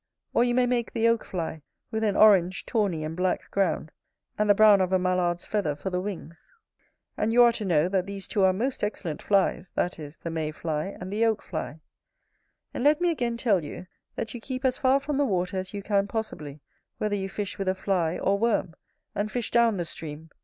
Or 0.33 0.43
you 0.43 0.55
may 0.55 0.65
make 0.65 0.93
the 0.93 1.07
Oak 1.07 1.23
fly: 1.23 1.61
with 1.91 2.03
an 2.03 2.15
orange, 2.15 2.65
tawny, 2.65 3.03
and 3.03 3.15
black 3.15 3.51
ground; 3.51 3.91
and 4.35 4.49
the 4.49 4.55
brown 4.55 4.81
of 4.81 4.91
a 4.91 4.97
mallard's 4.97 5.45
feather 5.45 5.75
for 5.75 5.91
the 5.91 6.01
wings. 6.01 6.49
And 7.17 7.31
you 7.31 7.43
are 7.43 7.51
to 7.51 7.65
know, 7.65 7.87
that 7.87 8.07
these 8.07 8.25
two 8.25 8.43
are 8.43 8.51
most 8.51 8.83
excellent 8.83 9.21
flies, 9.21 9.69
that 9.75 9.99
is, 9.99 10.17
the 10.17 10.31
May 10.31 10.49
fly 10.49 10.85
and 10.99 11.13
the 11.13 11.23
Oak 11.23 11.43
fly. 11.43 11.81
And 12.73 12.83
let 12.83 12.99
me 12.99 13.11
again 13.11 13.37
tell 13.37 13.63
you, 13.63 13.85
that 14.15 14.33
you 14.33 14.41
keep 14.41 14.65
as 14.65 14.79
far 14.79 14.99
from 14.99 15.17
the 15.17 15.23
water 15.25 15.55
as 15.57 15.71
you 15.71 15.83
can 15.83 16.07
possibly, 16.07 16.61
whether 16.97 17.15
you 17.15 17.29
fish 17.29 17.59
with 17.59 17.67
a 17.67 17.75
fly 17.75 18.17
or 18.17 18.39
worm; 18.39 18.73
and 19.13 19.31
fish 19.31 19.51
down 19.51 19.77
the 19.77 19.85
stream. 19.85 20.31